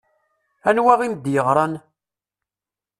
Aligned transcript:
Anwa 0.69 0.93
i 1.05 1.07
m-d-yeɣṛan? 1.11 1.73